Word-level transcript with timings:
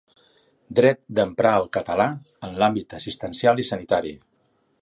Dret 0.79 0.99
d’emprar 1.19 1.51
el 1.61 1.69
català 1.77 2.09
en 2.49 2.57
l’àmbit 2.63 2.99
assistencial 3.01 3.63
i 3.65 3.71
sanitari. 3.73 4.17